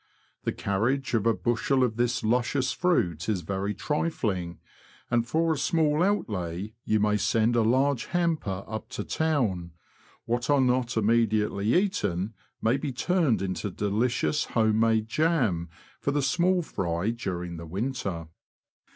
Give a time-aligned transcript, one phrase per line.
[0.45, 4.57] The carriage of a bushel of this luscious fruit is very trifling,
[5.11, 9.73] and for a small outlay you may send a large hamper up to Town;
[10.25, 12.33] what are not immediately eaten
[12.63, 15.69] may be turned into delicious home made jam
[15.99, 18.27] for the small fry during the winter.